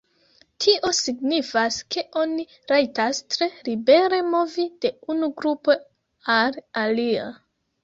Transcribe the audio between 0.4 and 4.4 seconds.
Tio signifas ke oni rajtas tre libere